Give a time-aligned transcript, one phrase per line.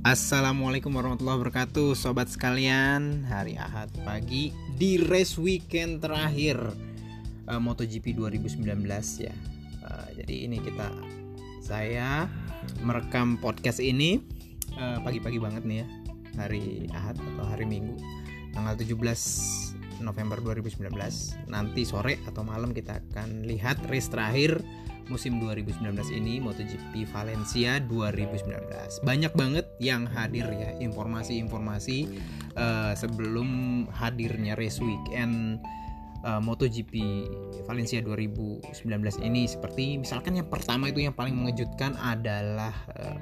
[0.00, 3.20] Assalamualaikum warahmatullahi wabarakatuh Sobat sekalian.
[3.28, 4.48] Hari Ahad pagi
[4.80, 6.56] Di race weekend terakhir
[7.44, 8.64] uh, MotoGP 2019
[9.20, 9.34] ya.
[9.84, 10.88] Uh, Jadi ini kita
[11.60, 12.24] Saya
[12.80, 14.24] merekam podcast ini
[14.80, 15.86] uh, Pagi-pagi banget nih ya.
[16.48, 18.00] Hari Ahad atau hari Minggu
[18.56, 20.96] Tanggal 17 November 2019
[21.52, 24.64] Nanti sore atau malam kita akan lihat race terakhir
[25.10, 29.02] musim 2019 ini MotoGP Valencia 2019.
[29.02, 32.06] Banyak banget yang hadir ya informasi-informasi
[32.54, 35.58] uh, sebelum hadirnya race weekend
[36.22, 37.26] uh, MotoGP
[37.66, 43.20] Valencia 2019 ini seperti misalkan yang pertama itu yang paling mengejutkan adalah uh,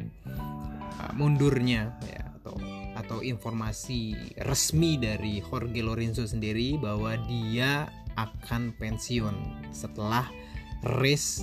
[1.16, 2.54] mundurnya ya atau
[2.98, 4.14] atau informasi
[4.44, 7.86] resmi dari Jorge Lorenzo sendiri bahwa dia
[8.18, 9.34] akan pensiun
[9.70, 10.26] setelah
[10.82, 11.42] race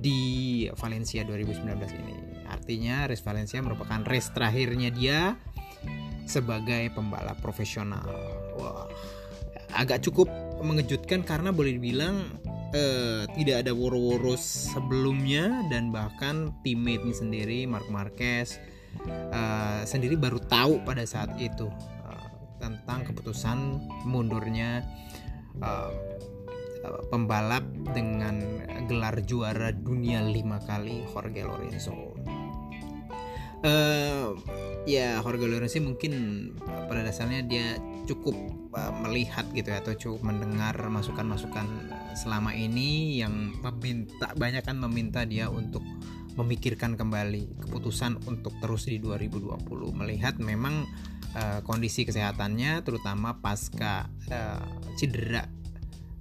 [0.00, 2.16] di Valencia 2019 ini.
[2.48, 5.36] Artinya race Valencia merupakan race terakhirnya dia
[6.24, 8.04] sebagai pembalap profesional.
[8.56, 8.88] Wah,
[9.76, 10.28] agak cukup
[10.64, 12.24] mengejutkan karena boleh dibilang
[12.72, 18.56] eh, tidak ada woro-woro sebelumnya dan bahkan teammate sendiri Mark Marquez
[19.08, 21.68] eh, sendiri baru tahu pada saat itu
[22.06, 22.26] eh,
[22.62, 24.86] tentang keputusan mundurnya
[25.60, 25.92] eh,
[27.08, 32.14] pembalap dengan gelar juara dunia lima kali Jorge Lorenzo.
[33.64, 34.36] Uh,
[34.84, 36.12] ya Jorge Lorenzo mungkin
[36.60, 38.36] pada dasarnya dia cukup
[38.76, 41.64] uh, melihat gitu ya atau cukup mendengar masukan-masukan
[42.12, 45.80] selama ini yang meminta banyak kan meminta dia untuk
[46.36, 49.64] memikirkan kembali keputusan untuk terus di 2020
[49.96, 50.84] melihat memang
[51.32, 54.66] uh, kondisi kesehatannya terutama pasca uh,
[54.98, 55.63] cedera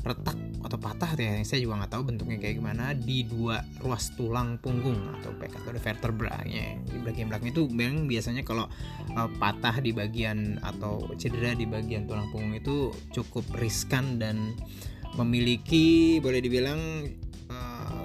[0.04, 4.60] retak atau patah ya saya juga nggak tahu bentuknya kayak gimana di dua ruas tulang
[4.60, 6.80] punggung atau back atau vertebranya.
[6.84, 8.68] Di bagian belakang itu memang biasanya kalau
[9.16, 14.56] uh, patah di bagian atau cedera di bagian tulang punggung itu cukup riskan dan
[15.16, 17.08] memiliki boleh dibilang
[17.52, 18.04] uh,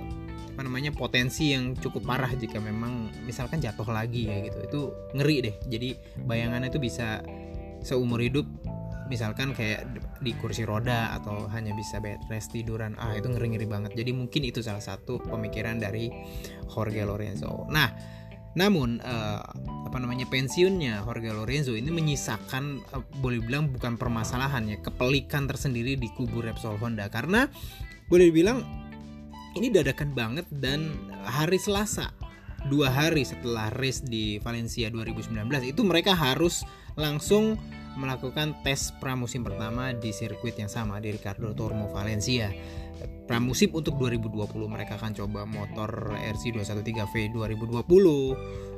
[0.55, 4.59] apa namanya potensi yang cukup parah jika memang misalkan jatuh lagi ya gitu.
[4.67, 4.81] Itu
[5.19, 5.56] ngeri deh.
[5.67, 7.22] Jadi bayangannya itu bisa
[7.83, 8.47] seumur hidup
[9.09, 9.89] misalkan kayak
[10.21, 13.93] di kursi roda atau hanya bisa bed rest tiduran ah itu ngeri ngeri banget.
[13.97, 16.13] Jadi mungkin itu salah satu pemikiran dari
[16.69, 17.67] Jorge Lorenzo.
[17.73, 17.91] Nah
[18.57, 19.45] namun uh,
[19.87, 25.97] apa namanya pensiunnya Jorge Lorenzo ini menyisakan uh, boleh bilang bukan permasalahan ya kepelikan tersendiri
[25.97, 27.09] di kubu Repsol Honda.
[27.13, 27.49] Karena
[28.09, 28.65] boleh dibilang
[29.57, 30.93] ini dadakan banget dan
[31.25, 32.13] hari Selasa
[32.67, 36.67] dua hari setelah race di Valencia 2019 itu mereka harus
[36.99, 37.55] langsung
[37.98, 42.54] melakukan tes pramusim pertama di sirkuit yang sama di Ricardo Tormo Valencia.
[43.26, 48.69] Pramusim untuk 2020 mereka akan coba motor RC213V 2020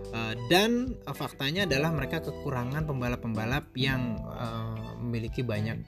[0.50, 5.78] dan faktanya adalah mereka kekurangan pembalap-pembalap yang uh, memiliki banyak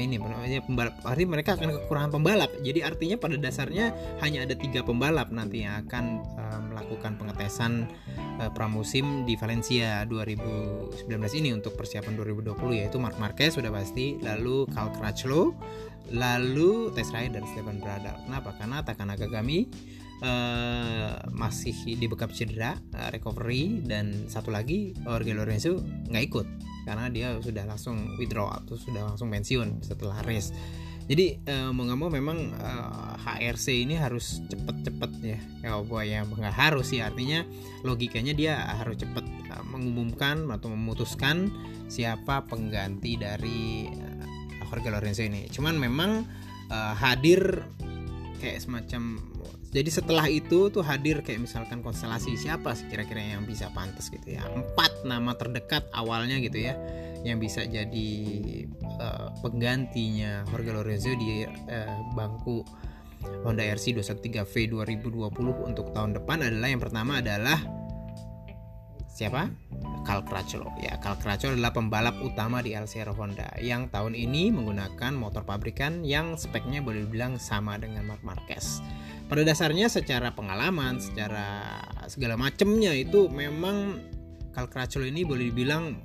[0.00, 2.50] ini namanya pembalap arti mereka akan kekurangan pembalap.
[2.60, 7.88] Jadi artinya pada dasarnya hanya ada tiga pembalap nanti yang akan uh, melakukan pengetesan
[8.40, 11.08] uh, pramusim di Valencia 2019
[11.40, 15.56] ini untuk persiapan 2020 yaitu Mark Marquez sudah pasti lalu Cal Crutchlow
[16.14, 18.54] lalu Tess Rider dan Stefan Bradal kenapa?
[18.54, 19.66] Karena Takanaga Gami
[20.22, 26.46] uh, masih di bekap cedera uh, recovery dan satu lagi Jorge Lorenzo nggak ikut
[26.86, 30.54] karena dia sudah langsung withdraw atau sudah langsung pensiun setelah race
[31.06, 35.38] jadi uh, mau nggak mau memang uh, HRC ini harus cepet-cepet ya.
[35.86, 37.46] Boy ya nggak harus sih artinya
[37.86, 39.22] logikanya dia harus cepet
[39.54, 41.54] uh, mengumumkan atau memutuskan
[41.86, 45.46] siapa pengganti dari uh, Jorge Lorenzo ini.
[45.46, 46.26] Cuman memang
[46.74, 47.62] uh, hadir
[48.42, 49.22] kayak semacam
[49.76, 54.40] jadi setelah itu tuh hadir kayak misalkan konstelasi siapa sih kira-kira yang bisa pantas gitu
[54.40, 56.80] ya empat nama terdekat awalnya gitu ya
[57.28, 58.08] yang bisa jadi
[58.96, 62.64] uh, penggantinya Jorge Lorenzo di uh, bangku
[63.44, 67.58] Honda RC 213V 2020 untuk tahun depan adalah yang pertama adalah
[69.10, 69.48] siapa?
[70.06, 70.70] Cal Crutchlow.
[70.78, 76.06] Ya, Cal Crutchlow adalah pembalap utama di LCR Honda yang tahun ini menggunakan motor pabrikan
[76.06, 78.78] yang speknya boleh dibilang sama dengan Marc Marquez
[79.26, 83.98] pada dasarnya secara pengalaman secara segala macamnya itu memang
[84.54, 85.98] Cal Crutchlow ini boleh dibilang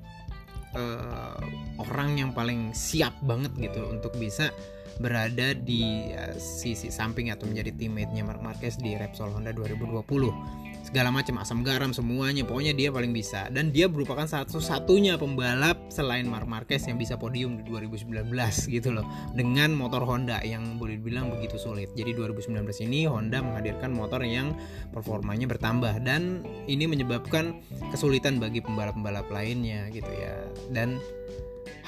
[0.75, 1.39] uh,
[1.79, 4.50] orang yang paling siap banget gitu untuk bisa
[5.00, 11.13] berada di uh, sisi samping atau menjadi teammate-nya Mark Marquez di Repsol Honda 2020 segala
[11.13, 13.48] macam asam garam semuanya pokoknya dia paling bisa.
[13.54, 18.28] Dan dia merupakan satu-satunya pembalap selain Mark Marquez yang bisa podium di 2019
[18.68, 19.06] gitu loh.
[19.33, 21.94] Dengan motor Honda yang boleh dibilang begitu sulit.
[21.94, 24.57] Jadi 2019 ini Honda menghadirkan motor yang
[24.92, 26.01] performanya bertambah.
[26.04, 27.62] Dan ini menyebabkan
[27.94, 30.36] kesulitan bagi pembalap-pembalap lainnya gitu ya.
[30.74, 30.98] Dan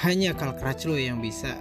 [0.06, 1.54] hanya Carl Crutchlow yang bisa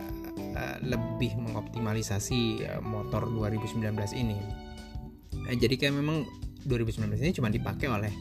[0.57, 3.83] uh, lebih mengoptimalisasi uh, motor 2019
[4.17, 4.39] ini.
[5.49, 6.25] Uh, jadi kayak memang
[6.67, 8.13] 2019 ini cuma dipakai oleh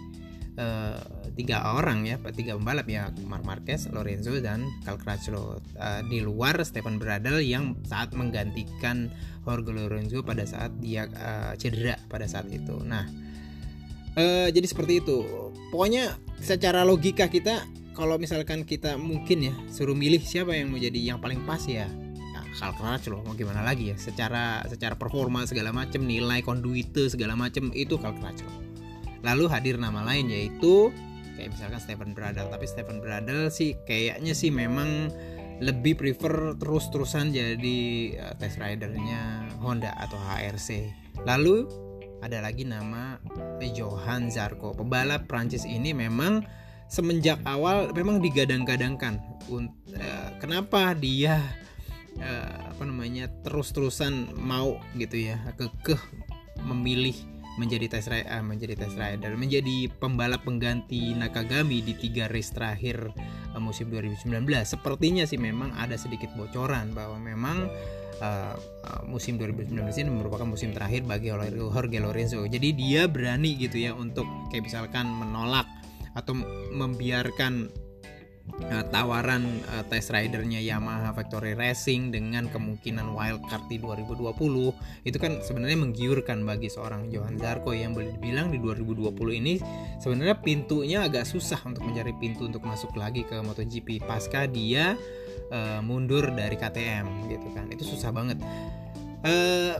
[0.59, 0.99] uh,
[1.37, 5.61] tiga orang ya, tiga pembalap ya, Mark Marquez, Lorenzo dan Cal Crutchlow.
[5.79, 9.11] Uh, di luar Stephen Bradl yang saat menggantikan
[9.47, 12.75] Jorge Lorenzo pada saat dia uh, cedera pada saat itu.
[12.83, 13.07] Nah,
[14.19, 15.23] uh, jadi seperti itu.
[15.71, 17.63] Pokoknya secara logika kita
[17.95, 21.87] kalau misalkan kita mungkin ya suruh milih siapa yang mau jadi yang paling pas ya
[22.51, 23.95] Cal Crutchlow mau gimana lagi ya?
[23.95, 28.71] Secara secara performa segala macam nilai konduite segala macam itu Crutchlow
[29.21, 30.89] lalu hadir nama lain yaitu
[31.37, 35.13] kayak misalkan Stephen Bradl tapi Stephen Bradl sih kayaknya sih memang
[35.61, 37.79] lebih prefer terus-terusan jadi
[38.17, 40.89] uh, test ridernya Honda atau HRC
[41.21, 41.69] lalu
[42.21, 43.17] ada lagi nama
[43.73, 44.77] Johan Zarco.
[44.77, 46.45] Pembalap Prancis ini memang
[46.85, 49.17] semenjak awal memang digadang-gadangkan.
[49.49, 49.65] Uh,
[50.37, 51.41] kenapa dia
[52.21, 55.99] uh, apa namanya terus-terusan mau gitu ya kekeh
[56.61, 57.17] memilih
[57.59, 63.11] menjadi test rider, uh, menjadi test rider, menjadi pembalap pengganti Nakagami di tiga race terakhir
[63.51, 64.47] uh, musim 2019.
[64.63, 67.67] Sepertinya sih memang ada sedikit bocoran bahwa memang
[68.23, 68.55] uh,
[69.03, 72.39] musim 2019 ini merupakan musim terakhir bagi Jorge Lorenzo.
[72.47, 75.67] Jadi dia berani gitu ya untuk kayak misalkan menolak
[76.15, 76.35] atau
[76.71, 77.71] membiarkan
[78.49, 85.41] uh, tawaran uh, test ridernya Yamaha Factory Racing dengan kemungkinan wildcard di 2020 itu kan
[85.41, 87.71] sebenarnya menggiurkan bagi seorang Johan Zarco.
[87.71, 89.11] Yang boleh dibilang di 2020
[89.41, 89.53] ini
[90.01, 94.97] sebenarnya pintunya agak susah untuk mencari pintu untuk masuk lagi ke MotoGP pasca dia
[95.51, 97.69] uh, mundur dari KTM gitu kan.
[97.69, 98.39] Itu susah banget
[99.25, 99.75] uh,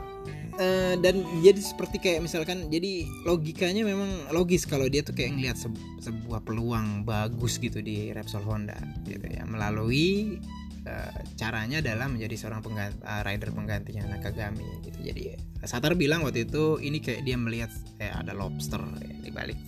[0.58, 5.58] uh, dan jadi seperti kayak misalkan jadi logikanya memang logis kalau dia tuh kayak ngelihat
[5.58, 5.70] se
[6.02, 9.46] sebuah peluang bagus gitu di Repsol Honda gitu ya.
[9.46, 10.38] Melalui
[10.86, 15.00] uh, caranya adalah menjadi seorang pengganti, uh, rider penggantinya Nakagami gitu.
[15.02, 15.22] Jadi
[15.66, 17.72] Satar bilang waktu itu ini kayak dia melihat
[18.02, 19.60] kayak ada lobster ya, di balik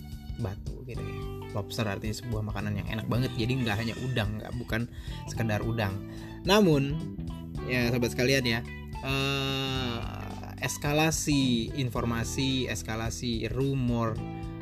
[0.42, 1.20] batu gitu ya.
[1.54, 4.90] Lobster artinya sebuah makanan yang enak banget jadi nggak hanya udang nggak bukan
[5.30, 5.94] sekedar udang.
[6.42, 6.98] Namun
[7.70, 8.60] ya sahabat sekalian ya
[9.02, 9.98] uh,
[10.62, 14.14] eskalasi informasi, eskalasi rumor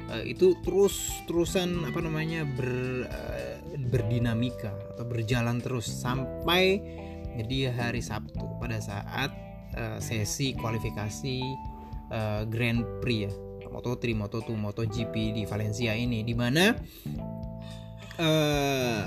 [0.08, 2.72] uh, itu terus terusan apa namanya ber
[3.06, 3.54] uh,
[3.92, 6.80] berdinamika atau berjalan terus sampai
[7.48, 9.32] di hari Sabtu pada saat
[9.76, 11.38] uh, sesi kualifikasi
[12.12, 13.32] uh, Grand Prix ya.
[13.72, 16.76] Moto3, Moto2, MotoGP di Valencia ini di mana
[18.22, 19.02] uh,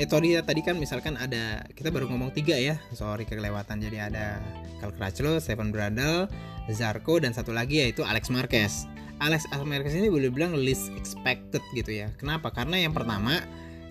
[0.00, 4.40] eh tadi tadi kan misalkan ada kita baru ngomong tiga ya sorry kelewatan jadi ada
[4.80, 6.28] Cal Crutchlow, Stephen Bradl,
[6.68, 8.84] Zarco dan satu lagi yaitu Alex Marquez.
[9.16, 12.12] Alex Marquez ini boleh bilang least expected gitu ya.
[12.20, 12.52] Kenapa?
[12.52, 13.40] Karena yang pertama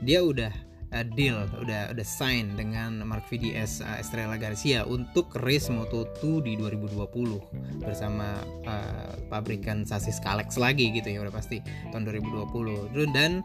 [0.06, 0.54] dia udah
[0.94, 6.54] uh, deal, udah udah sign dengan Mark VDS uh, Estrella Garcia untuk race Moto2 di
[6.62, 8.38] 2020 bersama
[8.70, 12.94] uh, pabrikan sasis Kalex lagi gitu ya udah pasti tahun 2020.
[13.10, 13.42] Dan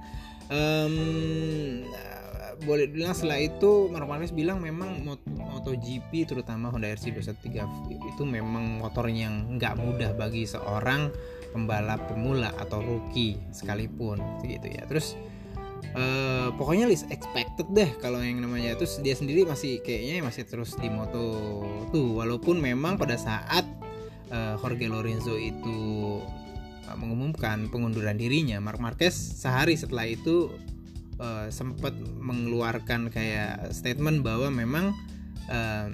[0.51, 0.95] um,
[2.61, 5.01] boleh bilang setelah itu Mark Marquez bilang memang
[5.39, 7.57] MotoGP terutama Honda RC213
[7.89, 11.09] itu memang motor yang nggak mudah bagi seorang
[11.57, 14.85] pembalap pemula atau rookie sekalipun gitu ya.
[14.87, 15.17] Terus
[15.97, 18.77] uh, pokoknya list expected deh kalau yang namanya.
[18.77, 23.65] Terus dia sendiri masih kayaknya masih terus di moto tuh walaupun memang pada saat
[24.31, 26.21] uh, Jorge Lorenzo itu
[26.99, 28.59] mengumumkan pengunduran dirinya.
[28.59, 30.51] Mark Marquez sehari setelah itu
[31.21, 34.97] uh, sempat mengeluarkan kayak statement bahwa memang
[35.53, 35.89] uh,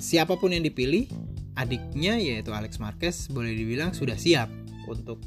[0.00, 1.08] siapa pun yang dipilih
[1.56, 4.52] adiknya yaitu Alex Marquez boleh dibilang sudah siap
[4.86, 5.20] untuk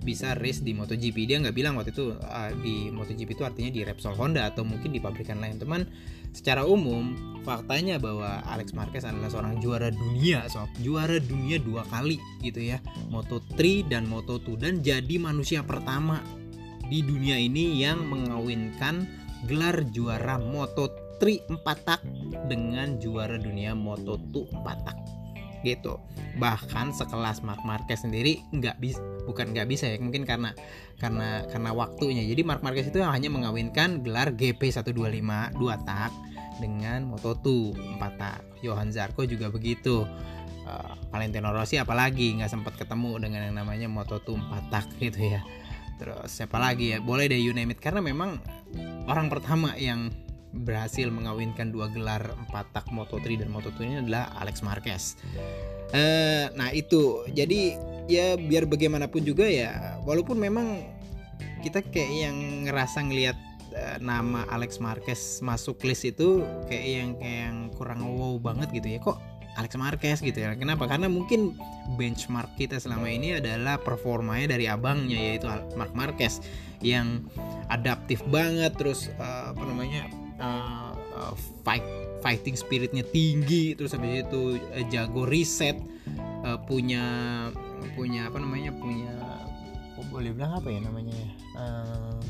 [0.00, 1.28] bisa race di MotoGP.
[1.28, 4.90] Dia nggak bilang waktu itu uh, di MotoGP itu artinya di Repsol Honda atau mungkin
[4.90, 5.60] di pabrikan lain.
[5.60, 5.84] Teman
[6.32, 12.16] secara umum faktanya bahwa Alex Marquez adalah seorang juara dunia so juara dunia dua kali
[12.40, 12.80] gitu ya.
[13.12, 16.24] Moto3 dan Moto2 dan jadi manusia pertama
[16.90, 19.06] di dunia ini yang mengawinkan
[19.46, 22.00] gelar juara Moto3 4 tak
[22.48, 25.19] dengan juara dunia Moto2 4 tak
[25.62, 26.00] gitu.
[26.38, 30.56] Bahkan sekelas Mark Marquez sendiri nggak bisa bukan nggak bisa ya mungkin karena
[30.98, 32.24] karena karena waktunya.
[32.24, 36.12] Jadi Mark Marquez itu hanya mengawinkan gelar GP 125 2 tak
[36.60, 37.46] dengan Moto2
[37.96, 38.40] 4 tak.
[38.60, 40.04] Johan Zarco juga begitu.
[40.60, 45.40] Uh, Valentino Rossi apalagi nggak sempat ketemu dengan yang namanya Moto2 4 tak gitu ya.
[46.00, 46.98] Terus siapa lagi ya?
[47.00, 47.80] Boleh deh you name it.
[47.80, 48.40] Karena memang
[49.04, 50.08] orang pertama yang
[50.50, 55.14] berhasil mengawinkan dua gelar empat tak Moto3 dan Moto2 ini adalah Alex Marquez.
[55.90, 57.74] Uh, nah itu jadi
[58.06, 60.86] ya biar bagaimanapun juga ya walaupun memang
[61.62, 63.38] kita kayak yang ngerasa ngelihat
[63.74, 68.86] uh, nama Alex Marquez masuk list itu kayak yang kayak yang kurang wow banget gitu
[68.86, 69.18] ya kok
[69.58, 71.58] Alex Marquez gitu ya kenapa karena mungkin
[71.98, 76.38] benchmark kita selama ini adalah performanya dari abangnya yaitu Mark Marquez
[76.80, 77.26] yang
[77.66, 80.06] adaptif banget terus uh, apa namanya
[80.40, 81.84] uh, uh, fight
[82.20, 85.78] fighting spiritnya tinggi terus habis itu uh, jago riset
[86.44, 87.04] uh, punya
[87.96, 89.12] punya apa namanya punya
[89.96, 91.20] kok boleh bilang apa ya namanya
[91.56, 92.20] uh,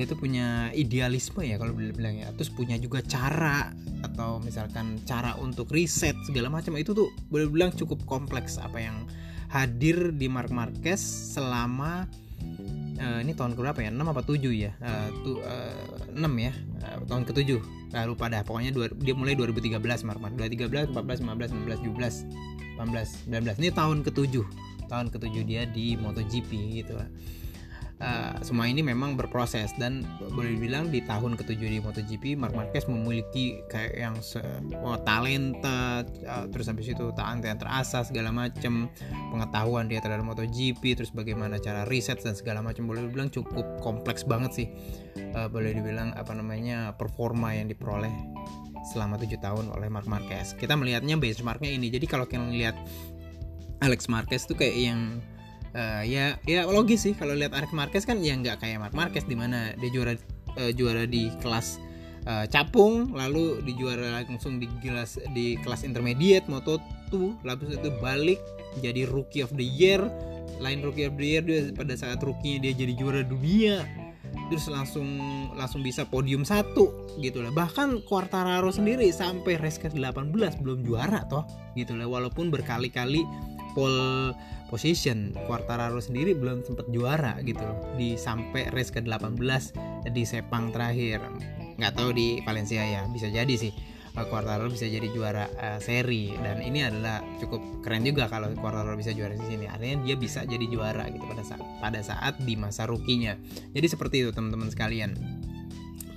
[0.00, 2.30] dia tuh punya idealisme ya kalau boleh bilang ya.
[2.38, 6.78] Terus punya juga cara atau misalkan cara untuk riset segala macam.
[6.78, 9.04] Itu tuh boleh bilang cukup kompleks apa yang
[9.50, 11.02] hadir di Mark Marquez
[11.34, 12.06] selama
[13.00, 13.90] uh, ini tahun berapa ya?
[13.90, 14.70] 6 apa 7 ya?
[14.78, 16.52] Uh, tu, uh, 6 ya?
[16.84, 18.44] Uh, tahun ke-7 uh, lupa dah.
[18.44, 23.68] Pokoknya dua, dia mulai 2013 Mark Marquez 2013 14 15 16 17 18 19 ini
[23.72, 24.34] tahun ke-7
[24.88, 26.50] tahun ke-7 dia di MotoGP
[26.82, 26.98] gitu.
[26.98, 27.08] lah
[28.00, 30.02] uh, semua ini memang berproses dan
[30.32, 34.40] boleh dibilang di tahun ketujuh di MotoGP Mark Marquez memiliki kayak yang se
[34.80, 38.88] oh, talenta uh, terus habis itu talenta yang terasa segala macam
[39.30, 44.24] pengetahuan dia terhadap MotoGP terus bagaimana cara riset dan segala macam boleh dibilang cukup kompleks
[44.24, 44.68] banget sih.
[45.36, 48.10] Uh, boleh dibilang apa namanya performa yang diperoleh
[48.90, 50.56] selama tujuh tahun oleh Mark Marquez.
[50.56, 51.92] Kita melihatnya benchmarknya ini.
[51.92, 52.76] Jadi kalau kita melihat
[53.80, 55.20] Alex Marquez tuh kayak yang
[55.74, 57.14] uh, ya ya logis sih.
[57.14, 60.14] Kalau lihat Alex Marquez kan ya nggak kayak Mark Marquez di mana dia juara
[60.58, 61.78] uh, juara di kelas
[62.26, 68.40] uh, capung lalu di juara langsung di kelas di kelas intermediate Moto2 lalu itu balik
[68.78, 70.00] jadi rookie of the year.
[70.60, 73.82] Lain rookie of the year dia pada saat rookie dia jadi juara dunia.
[74.50, 75.06] Terus langsung
[75.54, 77.50] langsung bisa podium satu gitu lah.
[77.50, 80.30] Bahkan Quartararo sendiri sampai race ke 18
[80.62, 82.06] belum juara toh gitu lah.
[82.06, 83.26] Walaupun berkali-kali
[83.72, 84.34] pole
[84.70, 85.34] position.
[85.50, 87.76] Quartararo sendiri belum sempat juara gitu loh.
[87.98, 89.36] Di sampai race ke 18
[90.14, 91.20] di Sepang terakhir.
[91.76, 93.74] Nggak tahu di Valencia ya bisa jadi sih.
[94.10, 96.34] Eh, Quartararo bisa jadi juara uh, seri.
[96.34, 99.66] Dan ini adalah cukup keren juga kalau Quartararo bisa juara di sini.
[99.66, 103.34] Artinya dia bisa jadi juara gitu pada saat pada saat di masa rukinya
[103.70, 105.14] jadi seperti itu teman-teman sekalian.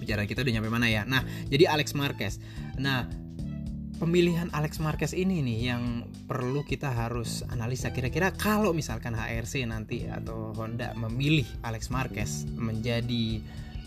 [0.01, 1.07] Bicara kita udah nyampe mana ya?
[1.07, 2.41] Nah jadi Alex Marquez.
[2.75, 3.22] Nah
[3.97, 7.93] pemilihan Alex Marquez ini nih yang perlu kita harus analisa.
[7.93, 13.41] Kira-kira kalau misalkan HRC nanti atau Honda memilih Alex Marquez menjadi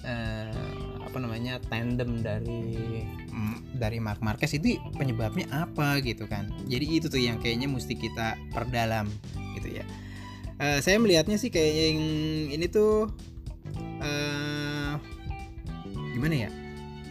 [0.06, 3.02] uh, apa namanya tandem dari
[3.76, 6.48] dari Mark Marquez itu penyebabnya apa gitu kan?
[6.66, 9.10] Jadi itu tuh yang kayaknya mesti kita perdalam
[9.58, 9.84] gitu ya.
[10.56, 12.00] Uh, saya melihatnya sih kayak yang
[12.56, 13.12] ini tuh
[14.00, 14.96] uh,
[16.16, 16.50] gimana ya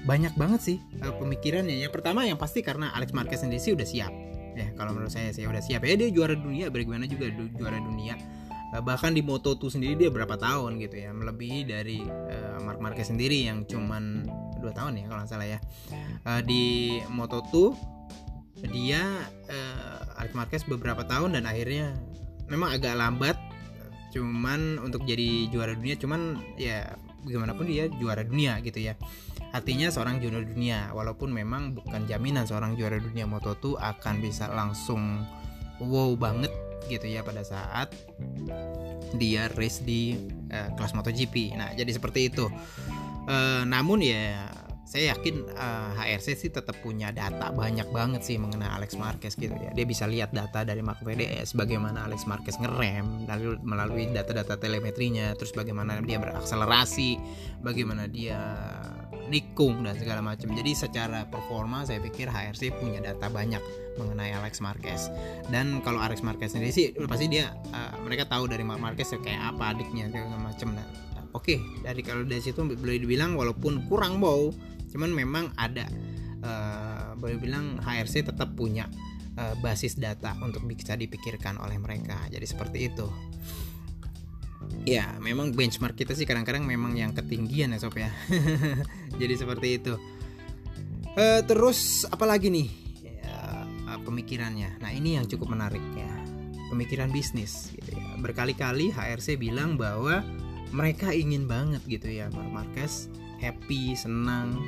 [0.06, 1.82] banyak banget sih uh, pemikirannya.
[1.82, 4.14] Yang pertama yang pasti karena Alex Marquez sendiri sih udah siap.
[4.56, 5.84] Ya, kalau menurut saya sih udah siap.
[5.84, 8.16] Ya dia juara dunia, bagaimana juga juara dunia.
[8.72, 13.10] Uh, bahkan di Moto2 sendiri dia berapa tahun gitu ya, melebihi dari uh, Mark Marquez
[13.10, 14.24] sendiri yang cuman
[14.62, 15.60] dua tahun ya kalau nggak salah ya.
[16.24, 16.64] Uh, di
[17.10, 17.54] Moto2
[18.72, 19.04] dia
[19.52, 21.98] uh, Alex Marquez beberapa tahun dan akhirnya
[22.48, 23.36] memang agak lambat
[24.16, 26.96] cuman untuk jadi juara dunia cuman ya
[27.28, 28.96] bagaimanapun dia juara dunia gitu ya
[29.56, 35.24] artinya seorang juara dunia walaupun memang bukan jaminan seorang juara dunia Moto2 akan bisa langsung
[35.80, 36.52] wow banget
[36.92, 37.88] gitu ya pada saat
[39.16, 40.20] dia race di
[40.52, 42.52] uh, kelas MotoGP nah jadi seperti itu.
[43.26, 44.46] Uh, namun ya
[44.86, 49.34] saya yakin uh, eh, HRC sih tetap punya data banyak banget sih mengenai Alex Marquez
[49.34, 49.74] gitu ya.
[49.74, 55.34] Dia bisa lihat data dari Mark VDS, bagaimana Alex Marquez ngerem, lalu melalui data-data telemetrinya,
[55.34, 57.18] terus bagaimana dia berakselerasi,
[57.66, 58.38] bagaimana dia
[59.26, 60.54] nikung dan segala macam.
[60.54, 63.62] Jadi secara performa saya pikir HRC punya data banyak
[63.98, 65.10] mengenai Alex Marquez.
[65.50, 69.58] Dan kalau Alex Marquez sendiri sih pasti dia uh, mereka tahu dari Mark Marquez kayak
[69.58, 70.86] apa adiknya segala macam dan
[71.36, 74.56] oke okay, dari kalau dari situ boleh dibilang walaupun kurang bau
[74.96, 75.84] cuman memang ada
[76.40, 78.88] uh, boleh bilang HRC tetap punya
[79.36, 82.16] uh, basis data untuk bisa dipikirkan oleh mereka.
[82.32, 83.08] Jadi seperti itu.
[84.88, 88.08] Ya memang benchmark kita sih kadang-kadang memang yang ketinggian ya sob ya.
[89.22, 89.94] Jadi seperti itu.
[91.20, 92.68] Uh, terus apalagi nih?
[93.04, 94.80] Ya, pemikirannya.
[94.80, 96.12] Nah ini yang cukup menarik ya.
[96.72, 98.16] Pemikiran bisnis gitu ya.
[98.24, 100.24] Berkali-kali HRC bilang bahwa
[100.74, 103.08] mereka ingin banget gitu ya Mark Marquez
[103.40, 104.60] happy senang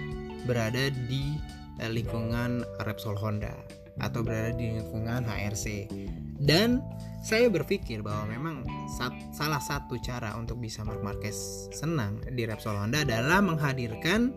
[0.46, 1.40] berada di
[1.82, 3.54] eh, lingkungan Repsol Honda
[3.98, 5.90] atau berada di lingkungan HRC.
[6.38, 6.86] Dan
[7.26, 8.56] saya berpikir bahwa memang
[8.94, 14.32] sat, salah satu cara untuk bisa Mark Marquez senang di Repsol Honda adalah menghadirkan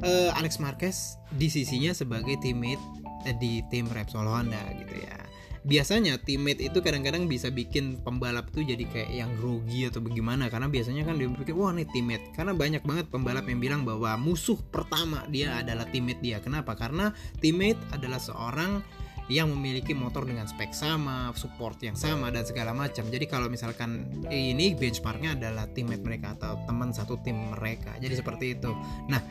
[0.00, 2.80] uh, Alex Marquez di sisinya sebagai teammate
[3.28, 5.31] uh, di tim Repsol Honda gitu ya.
[5.62, 10.66] Biasanya teammate itu kadang-kadang bisa bikin pembalap tuh jadi kayak yang rugi atau bagaimana karena
[10.66, 14.58] biasanya kan dia berpikir wah nih teammate karena banyak banget pembalap yang bilang bahwa musuh
[14.74, 16.42] pertama dia adalah teammate dia.
[16.42, 16.74] Kenapa?
[16.74, 18.82] Karena teammate adalah seorang
[19.30, 23.06] yang memiliki motor dengan spek sama, support yang sama dan segala macam.
[23.06, 27.94] Jadi kalau misalkan ini benchmarknya adalah teammate mereka atau teman satu tim mereka.
[28.02, 28.74] Jadi seperti itu.
[29.06, 29.22] Nah,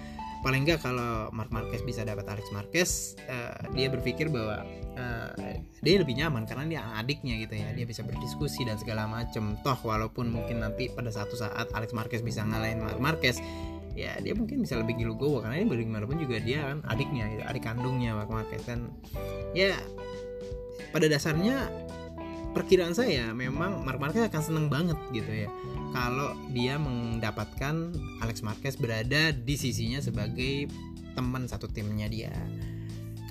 [0.42, 4.66] paling nggak kalau Mark Marquez bisa dapat Alex Marquez, uh, dia berpikir bahwa
[4.98, 5.32] uh,
[5.82, 7.70] dia lebih nyaman karena dia adiknya gitu ya.
[7.74, 9.58] Dia bisa berdiskusi dan segala macam.
[9.62, 13.38] Toh walaupun mungkin nanti pada satu saat Alex Marquez bisa ngalahin Mark Marquez,
[13.94, 18.16] ya dia mungkin bisa lebih gilu karena dia bagaimanapun juga dia kan adiknya adik kandungnya
[18.16, 18.88] Mark Marquez dan
[19.52, 19.76] ya
[20.96, 21.68] pada dasarnya
[22.52, 25.50] perkiraan saya memang Mark Marquez akan seneng banget gitu ya
[25.96, 30.68] kalau dia mendapatkan Alex Marquez berada di sisinya sebagai
[31.16, 32.32] teman satu timnya dia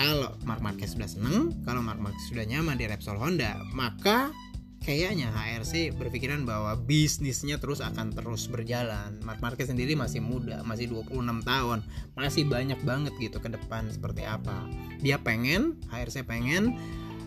[0.00, 4.32] kalau Mark Marquez sudah seneng kalau Mark Marquez sudah nyaman di Repsol Honda maka
[4.80, 9.20] kayaknya HRC berpikiran bahwa bisnisnya terus akan terus berjalan.
[9.20, 11.78] Mark Marquez sendiri masih muda, masih 26 tahun,
[12.16, 14.66] masih banyak banget gitu ke depan seperti apa.
[15.04, 16.80] Dia pengen, HRC pengen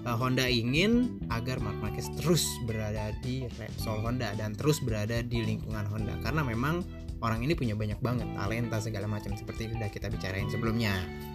[0.05, 5.43] uh, Honda ingin agar Mark Marquez terus berada di Repsol Honda dan terus berada di
[5.43, 6.15] lingkungan Honda.
[6.22, 6.83] Karena memang
[7.24, 10.91] orang ini punya banyak banget talenta segala macam seperti sudah kita bicarain sebelumnya.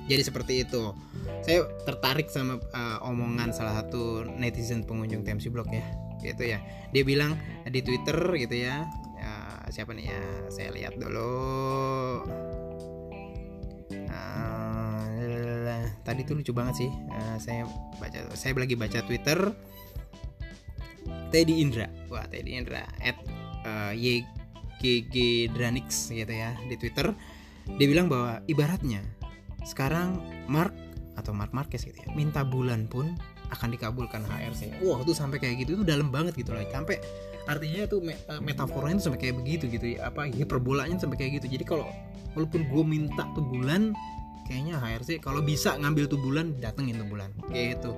[0.08, 0.92] Jadi seperti itu.
[1.40, 5.84] Saya tertarik sama uh, omongan salah satu netizen pengunjung TMC Blog ya.
[6.20, 6.60] Gitu ya.
[6.92, 8.84] Dia bilang di Twitter gitu ya,
[9.16, 9.32] ya
[9.72, 10.12] siapa nih?
[10.12, 10.22] Ya
[10.52, 11.32] saya lihat dulu.
[14.08, 14.47] Uh,
[16.08, 17.68] tadi tuh lucu banget sih uh, saya
[18.00, 19.52] baca saya lagi baca Twitter.
[21.28, 21.84] Teddy Indra.
[22.08, 23.20] Wah Teddy Indra at
[23.68, 27.12] uh, YGG Dranix gitu ya di Twitter.
[27.76, 29.04] Dia bilang bahwa ibaratnya
[29.68, 30.16] sekarang
[30.48, 30.72] Mark
[31.20, 33.12] atau Mark Marquez gitu ya minta bulan pun
[33.50, 36.64] akan dikabulkan HRC wah itu sampai kayak gitu itu dalam banget gitu loh.
[36.72, 36.96] Sampai
[37.44, 40.08] artinya itu eh, metaforanya sampai kayak begitu gitu ya.
[40.08, 41.60] Apa hiperbolanya sampai kayak gitu.
[41.60, 41.84] Jadi kalau
[42.32, 43.92] walaupun gue minta tuh bulan
[44.48, 47.30] kayaknya HRC kalau bisa ngambil tuh bulan datengin tuh bulan.
[47.52, 47.90] Kayak itu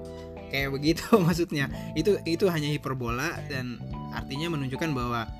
[0.50, 1.70] kayak begitu maksudnya.
[1.94, 3.78] Itu itu hanya hiperbola dan
[4.10, 5.30] artinya menunjukkan bahwa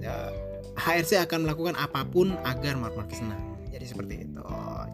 [0.00, 0.32] ya,
[0.80, 3.38] HRC akan melakukan apa pun agar Mark Marquez senang.
[3.68, 4.42] Jadi seperti itu.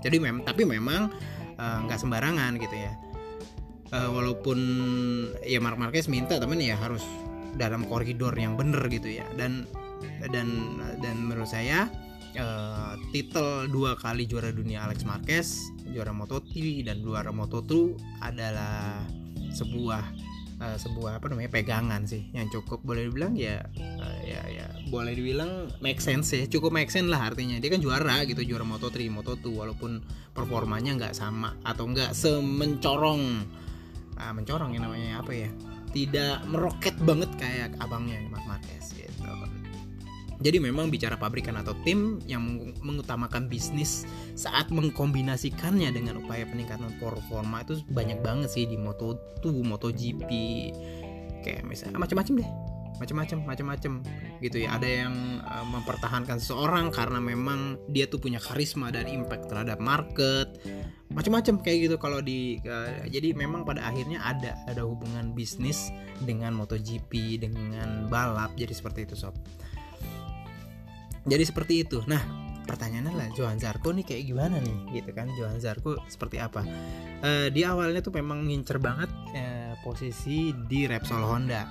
[0.02, 1.08] Jadi mem tapi memang
[1.56, 2.92] eh, nggak uh, sembarangan gitu ya.
[3.94, 4.58] Uh, walaupun
[5.46, 7.06] ya Mark Marquez minta temen ya harus
[7.54, 9.24] dalam koridor yang bener gitu ya.
[9.38, 9.70] Dan
[10.34, 11.86] dan dan menurut saya
[12.38, 19.02] uh, titel dua kali juara dunia Alex Marquez juara Moto3 dan juara Moto2 adalah
[19.54, 20.02] sebuah
[20.58, 22.26] uh, sebuah apa namanya pegangan sih.
[22.34, 26.44] Yang cukup boleh dibilang ya uh, ya ya boleh dibilang make sense ya.
[26.50, 27.62] Cukup make sense lah artinya.
[27.62, 30.02] Dia kan juara gitu juara Moto3 Moto2 walaupun
[30.34, 33.22] performanya nggak sama atau nggak semencorong.
[34.14, 35.50] Uh, mencorong ya namanya apa ya?
[35.94, 39.14] Tidak meroket banget kayak abangnya Mark Marquez gitu
[40.42, 44.02] jadi memang bicara pabrikan atau tim yang mengutamakan bisnis
[44.34, 50.30] saat mengkombinasikannya dengan upaya peningkatan performa itu banyak banget sih di Moto2, MotoGP
[51.44, 52.50] kayak misalnya macam-macam deh.
[52.94, 53.92] Macam-macam macam-macam
[54.38, 54.78] gitu ya.
[54.78, 60.46] Ada yang uh, mempertahankan seseorang karena memang dia tuh punya karisma dan impact terhadap market.
[61.10, 65.90] Macam-macam kayak gitu kalau di uh, jadi memang pada akhirnya ada ada hubungan bisnis
[66.22, 69.34] dengan MotoGP dengan balap jadi seperti itu sob
[71.24, 72.00] jadi seperti itu.
[72.06, 72.20] Nah
[72.64, 75.00] pertanyaannya lah Johan Zarco nih kayak gimana nih?
[75.00, 76.64] Gitu kan Johan Zarco seperti apa?
[77.24, 81.64] Uh, di awalnya tuh memang ngincer banget uh, posisi di Repsol Honda.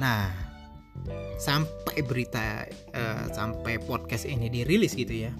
[0.00, 0.48] Nah
[1.38, 5.32] sampai berita uh, sampai podcast ini dirilis gitu ya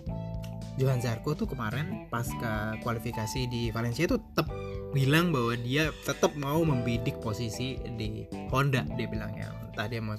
[0.79, 2.53] Johan Zarco tuh kemarin pas ke
[2.87, 4.47] kualifikasi di Valencia tuh tetap
[4.97, 10.17] bilang bahwa dia tetap mau membidik posisi di Honda dia bilang ya entah dia mau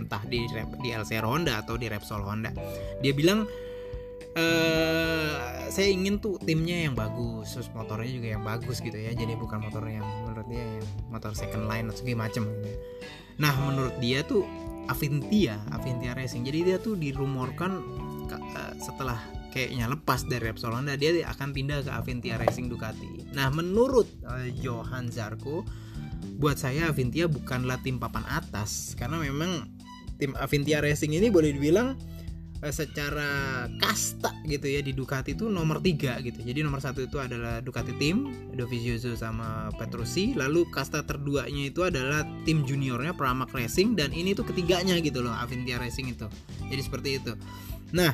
[0.00, 0.48] entah di
[0.80, 2.50] di LCR Honda atau di Repsol Honda
[3.04, 3.44] dia bilang
[4.34, 5.34] uh,
[5.68, 9.60] saya ingin tuh timnya yang bagus terus motornya juga yang bagus gitu ya jadi bukan
[9.68, 12.78] motor yang menurut dia yang motor second line atau segala macam gitu ya.
[13.36, 14.48] nah menurut dia tuh
[14.86, 16.46] Avintia, Avintia Racing.
[16.46, 17.82] Jadi dia tuh dirumorkan
[18.30, 19.18] uh, setelah
[19.56, 23.32] kayaknya lepas dari Repsol Honda dia akan pindah ke Avintia Racing Ducati.
[23.32, 25.64] Nah, menurut uh, Johan Zarco,
[26.36, 29.64] buat saya Avintia bukanlah tim papan atas karena memang
[30.20, 31.96] tim Avintia Racing ini boleh dibilang
[32.60, 36.44] eh, secara kasta gitu ya di Ducati itu nomor tiga gitu.
[36.44, 40.36] Jadi nomor satu itu adalah Ducati Team Dovizioso sama Petrucci.
[40.36, 45.32] Lalu kasta terduanya itu adalah tim juniornya Pramac Racing dan ini tuh ketiganya gitu loh
[45.32, 46.28] Avintia Racing itu.
[46.68, 47.32] Jadi seperti itu.
[47.96, 48.12] Nah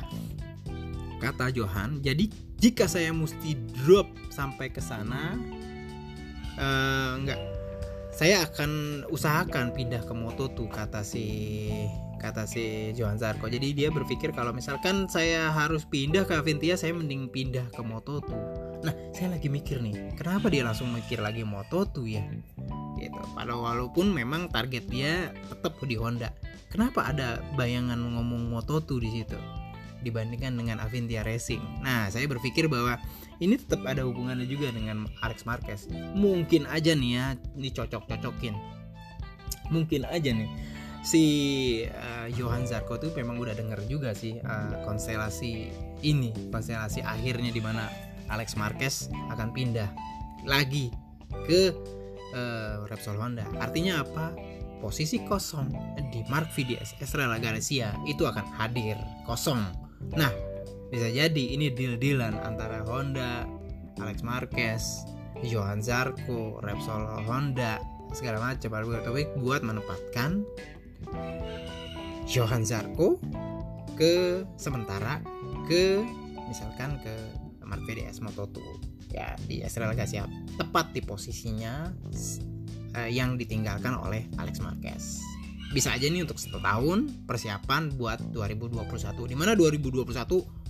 [1.23, 2.27] kata Johan jadi
[2.59, 5.39] jika saya mesti drop sampai ke sana
[6.59, 7.39] uh, enggak
[8.13, 11.25] saya akan usahakan pindah ke Moto tuh kata si
[12.23, 13.51] kata si Johan Zarko.
[13.51, 18.31] Jadi dia berpikir kalau misalkan saya harus pindah ke Avintia, saya mending pindah ke Moto2.
[18.87, 22.23] Nah, saya lagi mikir nih, kenapa dia langsung mikir lagi Moto2 ya?
[22.95, 23.19] Gitu.
[23.35, 26.31] Padahal walaupun memang target dia tetap di Honda.
[26.71, 29.62] Kenapa ada bayangan ngomong Moto2 di situ?
[30.03, 31.63] Dibandingkan dengan Avintia Racing.
[31.81, 32.99] Nah, saya berpikir bahwa
[33.39, 35.87] ini tetap ada hubungannya juga dengan Alex Marquez.
[36.13, 38.55] Mungkin aja nih ya, ini cocok-cocokin.
[39.71, 41.23] Mungkin aja nih si
[41.83, 45.67] uh, Johan Zarco tuh memang udah denger juga sih uh, konstelasi
[45.99, 47.91] ini konstelasi akhirnya di mana
[48.31, 49.91] Alex Marquez akan pindah
[50.47, 50.95] lagi
[51.43, 51.75] ke
[52.31, 54.31] uh, Repsol Honda artinya apa
[54.79, 55.75] posisi kosong
[56.07, 58.95] di Mark VDS Estrella Galicia itu akan hadir
[59.27, 59.59] kosong
[60.13, 60.31] nah
[60.93, 63.47] bisa jadi ini deal-dealan antara Honda
[63.97, 65.07] Alex Marquez
[65.41, 67.81] Johan Zarco Repsol Honda
[68.13, 68.69] segala macam.
[69.41, 70.45] Buat menempatkan
[72.29, 73.19] Johan Zarco
[73.97, 75.19] ke sementara
[75.67, 76.01] ke
[76.47, 77.13] misalkan ke
[77.65, 78.57] Mercedes Moto2
[79.13, 80.25] ya di Estrella Galicia
[80.57, 81.89] tepat di posisinya
[82.97, 85.21] uh, yang ditinggalkan oleh Alex Marquez
[85.73, 88.85] bisa aja nih untuk satu tahun persiapan buat 2021
[89.25, 90.05] di mana 2021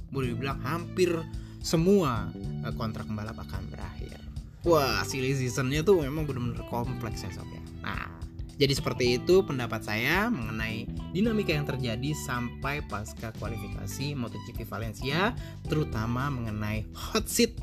[0.10, 1.12] boleh dibilang hampir
[1.60, 2.32] semua
[2.64, 4.18] uh, kontrak pembalap akan berakhir.
[4.64, 7.64] Wah silly seasonnya tuh memang benar-benar kompleks ya sob ya.
[7.84, 8.24] Nah
[8.56, 15.34] jadi seperti itu pendapat saya mengenai dinamika yang terjadi sampai pasca kualifikasi MotoGP Valencia,
[15.68, 17.58] terutama mengenai hot seat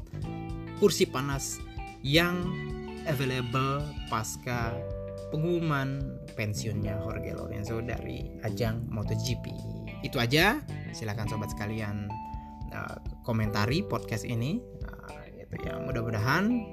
[0.82, 1.62] kursi panas
[2.02, 2.36] yang
[3.06, 4.74] available pasca
[5.30, 9.50] pengumuman pensiunnya Jorge Lorenzo dari ajang MotoGP.
[10.02, 10.58] Itu aja.
[10.90, 12.10] Silakan sobat sekalian
[12.74, 14.58] uh, komentari podcast ini.
[14.84, 15.78] Uh, gitu ya.
[15.78, 16.66] Mudah-mudahan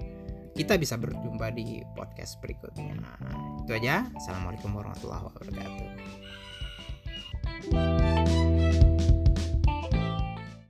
[0.58, 2.98] kita bisa berjumpa di podcast berikutnya.
[3.64, 4.10] Itu aja.
[4.18, 5.86] Assalamualaikum warahmatullahi wabarakatuh.